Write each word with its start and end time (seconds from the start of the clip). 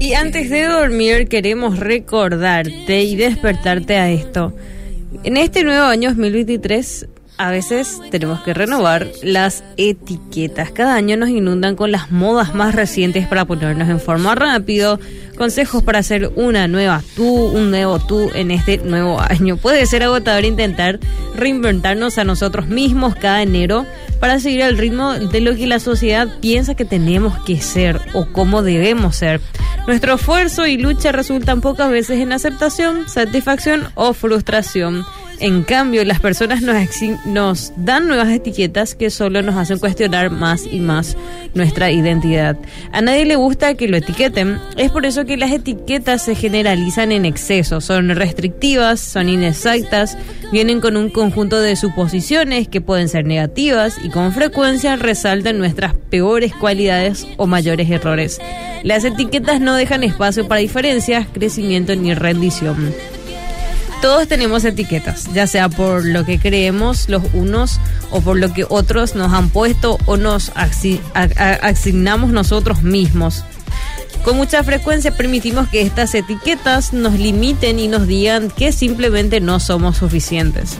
Y 0.00 0.12
antes 0.14 0.50
de 0.50 0.64
dormir 0.64 1.28
queremos 1.28 1.78
recordarte 1.78 3.02
y 3.02 3.16
despertarte 3.16 3.96
a 3.96 4.10
esto. 4.10 4.52
En 5.22 5.36
este 5.38 5.64
nuevo 5.64 5.84
año 5.84 6.10
2023 6.10 7.08
a 7.36 7.50
veces 7.50 8.00
tenemos 8.10 8.40
que 8.40 8.54
renovar 8.54 9.08
las 9.22 9.64
etiquetas. 9.76 10.70
Cada 10.70 10.94
año 10.94 11.16
nos 11.16 11.28
inundan 11.28 11.74
con 11.74 11.90
las 11.90 12.10
modas 12.10 12.54
más 12.54 12.74
recientes 12.74 13.26
para 13.26 13.44
ponernos 13.44 13.88
en 13.88 13.98
forma 13.98 14.34
rápido, 14.34 15.00
consejos 15.36 15.82
para 15.82 15.98
hacer 15.98 16.30
una 16.36 16.68
nueva 16.68 17.02
tú, 17.16 17.26
un 17.26 17.70
nuevo 17.70 17.98
tú 17.98 18.30
en 18.34 18.50
este 18.50 18.78
nuevo 18.78 19.20
año. 19.28 19.56
Puede 19.56 19.86
ser 19.86 20.04
agotador 20.04 20.44
intentar 20.44 21.00
reinventarnos 21.34 22.18
a 22.18 22.24
nosotros 22.24 22.68
mismos 22.68 23.16
cada 23.16 23.42
enero 23.42 23.84
para 24.20 24.38
seguir 24.38 24.60
el 24.60 24.78
ritmo 24.78 25.14
de 25.14 25.40
lo 25.40 25.56
que 25.56 25.66
la 25.66 25.80
sociedad 25.80 26.28
piensa 26.40 26.74
que 26.74 26.84
tenemos 26.84 27.36
que 27.44 27.60
ser 27.60 28.00
o 28.12 28.26
cómo 28.26 28.62
debemos 28.62 29.16
ser. 29.16 29.40
Nuestro 29.86 30.14
esfuerzo 30.14 30.66
y 30.66 30.78
lucha 30.78 31.12
resultan 31.12 31.60
pocas 31.60 31.90
veces 31.90 32.20
en 32.20 32.32
aceptación, 32.32 33.08
satisfacción 33.08 33.88
o 33.94 34.14
frustración. 34.14 35.04
En 35.40 35.62
cambio, 35.64 36.04
las 36.04 36.20
personas 36.20 36.62
nos, 36.62 36.76
nos 37.26 37.72
dan 37.76 38.06
nuevas 38.06 38.28
etiquetas 38.28 38.94
que 38.94 39.10
solo 39.10 39.42
nos 39.42 39.56
hacen 39.56 39.78
cuestionar 39.78 40.30
más 40.30 40.64
y 40.70 40.80
más 40.80 41.16
nuestra 41.54 41.90
identidad. 41.90 42.56
A 42.92 43.00
nadie 43.00 43.24
le 43.24 43.36
gusta 43.36 43.74
que 43.74 43.88
lo 43.88 43.96
etiqueten, 43.96 44.58
es 44.76 44.90
por 44.90 45.06
eso 45.06 45.24
que 45.24 45.36
las 45.36 45.50
etiquetas 45.50 46.22
se 46.22 46.34
generalizan 46.34 47.12
en 47.12 47.24
exceso, 47.24 47.80
son 47.80 48.10
restrictivas, 48.10 49.00
son 49.00 49.28
inexactas, 49.28 50.16
vienen 50.52 50.80
con 50.80 50.96
un 50.96 51.10
conjunto 51.10 51.60
de 51.60 51.76
suposiciones 51.76 52.68
que 52.68 52.80
pueden 52.80 53.08
ser 53.08 53.26
negativas 53.26 53.96
y 54.02 54.10
con 54.10 54.32
frecuencia 54.32 54.96
resaltan 54.96 55.58
nuestras 55.58 55.94
peores 56.10 56.54
cualidades 56.54 57.26
o 57.36 57.46
mayores 57.46 57.90
errores. 57.90 58.38
Las 58.82 59.04
etiquetas 59.04 59.60
no 59.60 59.74
dejan 59.74 60.04
espacio 60.04 60.46
para 60.46 60.60
diferencias, 60.60 61.26
crecimiento 61.32 61.96
ni 61.96 62.14
rendición. 62.14 62.94
Todos 64.04 64.28
tenemos 64.28 64.66
etiquetas, 64.66 65.32
ya 65.32 65.46
sea 65.46 65.70
por 65.70 66.04
lo 66.04 66.26
que 66.26 66.38
creemos 66.38 67.08
los 67.08 67.22
unos 67.32 67.80
o 68.10 68.20
por 68.20 68.38
lo 68.38 68.52
que 68.52 68.66
otros 68.68 69.14
nos 69.14 69.32
han 69.32 69.48
puesto 69.48 69.96
o 70.04 70.18
nos 70.18 70.52
asignamos 71.14 72.30
nosotros 72.30 72.82
mismos. 72.82 73.46
Con 74.22 74.36
mucha 74.36 74.62
frecuencia 74.62 75.16
permitimos 75.16 75.68
que 75.68 75.80
estas 75.80 76.14
etiquetas 76.14 76.92
nos 76.92 77.14
limiten 77.14 77.78
y 77.78 77.88
nos 77.88 78.06
digan 78.06 78.50
que 78.50 78.72
simplemente 78.72 79.40
no 79.40 79.58
somos 79.58 79.96
suficientes. 79.96 80.76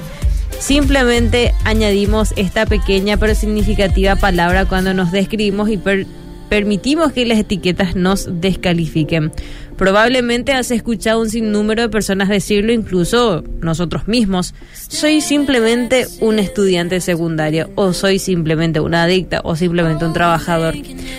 Simplemente 0.58 1.54
añadimos 1.64 2.34
esta 2.36 2.66
pequeña 2.66 3.16
pero 3.16 3.34
significativa 3.34 4.16
palabra 4.16 4.66
cuando 4.66 4.92
nos 4.92 5.12
describimos 5.12 5.70
y 5.70 5.80
permitimos 6.50 7.12
que 7.12 7.24
las 7.24 7.38
etiquetas 7.38 7.96
nos 7.96 8.28
descalifiquen. 8.42 9.32
Probablemente 9.76 10.52
has 10.52 10.70
escuchado 10.70 11.20
un 11.20 11.30
sinnúmero 11.30 11.82
de 11.82 11.88
personas 11.88 12.28
decirlo, 12.28 12.72
incluso 12.72 13.42
nosotros 13.60 14.06
mismos. 14.06 14.54
Soy 14.88 15.20
simplemente 15.20 16.06
un 16.20 16.38
estudiante 16.38 17.00
secundario, 17.00 17.70
o 17.74 17.92
soy 17.92 18.18
simplemente 18.18 18.80
una 18.80 19.02
adicta, 19.02 19.40
o 19.42 19.56
simplemente 19.56 20.04
un 20.04 20.12
trabajador. 20.12 20.74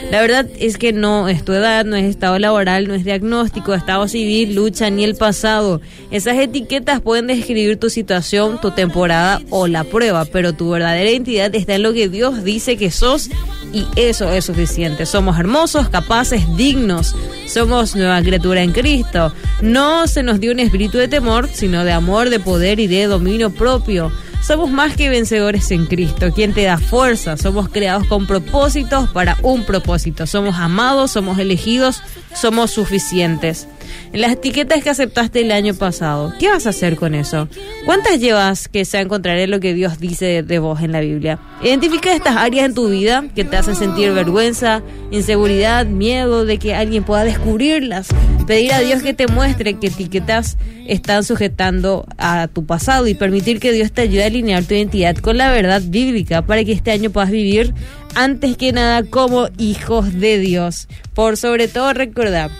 La 0.09 0.21
verdad 0.21 0.47
es 0.59 0.77
que 0.77 0.93
no 0.93 1.27
es 1.27 1.43
tu 1.43 1.51
edad, 1.51 1.83
no 1.83 1.95
es 1.95 2.05
estado 2.05 2.39
laboral, 2.39 2.87
no 2.87 2.93
es 2.93 3.03
diagnóstico, 3.03 3.73
estado 3.73 4.07
civil, 4.07 4.55
lucha, 4.55 4.89
ni 4.89 5.03
el 5.03 5.15
pasado. 5.15 5.81
Esas 6.11 6.37
etiquetas 6.37 7.01
pueden 7.01 7.27
describir 7.27 7.77
tu 7.77 7.89
situación, 7.89 8.61
tu 8.61 8.71
temporada 8.71 9.41
o 9.49 9.67
la 9.67 9.83
prueba, 9.83 10.25
pero 10.25 10.53
tu 10.53 10.69
verdadera 10.69 11.09
identidad 11.09 11.53
está 11.55 11.75
en 11.75 11.83
lo 11.83 11.93
que 11.93 12.07
Dios 12.07 12.43
dice 12.43 12.77
que 12.77 12.91
sos 12.91 13.29
y 13.73 13.85
eso 13.97 14.31
es 14.31 14.45
suficiente. 14.45 15.05
Somos 15.05 15.37
hermosos, 15.37 15.89
capaces, 15.89 16.43
dignos. 16.55 17.13
Somos 17.47 17.95
nueva 17.95 18.21
en 18.53 18.71
Cristo. 18.71 19.33
No 19.61 20.07
se 20.07 20.23
nos 20.23 20.39
dio 20.39 20.51
un 20.51 20.59
espíritu 20.59 20.97
de 20.97 21.07
temor, 21.07 21.49
sino 21.51 21.83
de 21.83 21.91
amor, 21.91 22.29
de 22.29 22.39
poder 22.39 22.79
y 22.79 22.87
de 22.87 23.05
dominio 23.07 23.49
propio. 23.49 24.11
Somos 24.45 24.69
más 24.69 24.95
que 24.95 25.09
vencedores 25.09 25.71
en 25.71 25.87
Cristo, 25.87 26.31
quien 26.31 26.53
te 26.53 26.63
da 26.63 26.77
fuerza. 26.77 27.35
Somos 27.35 27.69
creados 27.69 28.05
con 28.05 28.27
propósitos 28.27 29.09
para 29.09 29.37
un 29.41 29.65
propósito. 29.65 30.27
Somos 30.27 30.55
amados, 30.57 31.11
somos 31.11 31.39
elegidos, 31.39 32.01
somos 32.35 32.69
suficientes. 32.71 33.67
Las 34.13 34.31
etiquetas 34.31 34.83
que 34.83 34.89
aceptaste 34.89 35.41
el 35.41 35.51
año 35.51 35.73
pasado, 35.73 36.33
¿qué 36.39 36.49
vas 36.49 36.65
a 36.65 36.69
hacer 36.69 36.95
con 36.95 37.15
eso? 37.15 37.47
¿Cuántas 37.85 38.19
llevas 38.19 38.67
que 38.67 38.85
se 38.85 38.99
encontraré 38.99 39.47
lo 39.47 39.59
que 39.59 39.73
Dios 39.73 39.99
dice 39.99 40.43
de 40.43 40.59
vos 40.59 40.81
en 40.81 40.91
la 40.91 41.01
Biblia? 41.01 41.39
Identifica 41.61 42.15
estas 42.15 42.37
áreas 42.37 42.65
en 42.65 42.73
tu 42.73 42.89
vida 42.89 43.25
que 43.35 43.43
te 43.43 43.57
hacen 43.57 43.75
sentir 43.75 44.11
vergüenza, 44.11 44.83
inseguridad, 45.11 45.85
miedo 45.85 46.45
de 46.45 46.57
que 46.57 46.75
alguien 46.75 47.03
pueda 47.03 47.23
descubrirlas. 47.23 48.07
Pedir 48.47 48.73
a 48.73 48.79
Dios 48.79 49.01
que 49.01 49.13
te 49.13 49.27
muestre 49.27 49.75
qué 49.75 49.87
etiquetas 49.87 50.57
están 50.87 51.23
sujetando 51.23 52.05
a 52.17 52.47
tu 52.47 52.65
pasado 52.65 53.07
y 53.07 53.15
permitir 53.15 53.59
que 53.59 53.71
Dios 53.71 53.91
te 53.91 54.01
ayude 54.01 54.23
a 54.23 54.27
alinear 54.27 54.63
tu 54.63 54.75
identidad 54.75 55.15
con 55.17 55.37
la 55.37 55.51
verdad 55.51 55.81
bíblica 55.83 56.43
para 56.43 56.63
que 56.63 56.71
este 56.71 56.91
año 56.91 57.09
puedas 57.09 57.31
vivir 57.31 57.73
antes 58.13 58.55
que 58.57 58.71
nada 58.71 59.03
como 59.03 59.47
hijos 59.57 60.13
de 60.13 60.39
Dios. 60.39 60.87
Por 61.13 61.37
sobre 61.37 61.67
todo 61.67 61.93
recordar 61.93 62.51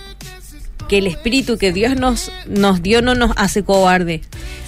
que 0.87 0.97
el 0.97 1.07
espíritu 1.07 1.57
que 1.57 1.71
Dios 1.71 1.95
nos, 1.95 2.31
nos 2.47 2.81
dio 2.81 3.01
no 3.01 3.15
nos 3.15 3.31
hace 3.35 3.63
cobarde. 3.63 4.21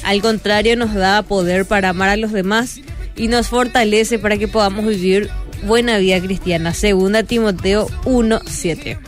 Al 0.04 0.22
contrario, 0.22 0.76
nos 0.76 0.94
da 0.94 1.22
poder 1.24 1.66
para 1.66 1.90
amar 1.90 2.10
a 2.10 2.18
los 2.18 2.32
demás 2.32 2.80
y 3.16 3.28
nos 3.28 3.48
fortalece 3.48 4.20
para 4.20 4.38
que 4.38 4.48
podamos 4.48 4.86
vivir 4.86 5.30
buena 5.64 5.98
vida 5.98 6.20
cristiana. 6.22 6.74
Segunda 6.74 7.24
Timoteo 7.24 7.88
1.7. 8.06 9.08